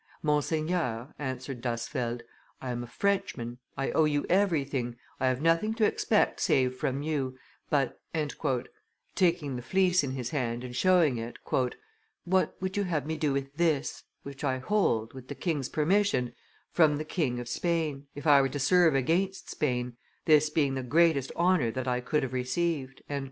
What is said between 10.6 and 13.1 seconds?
and showing it, "what would you have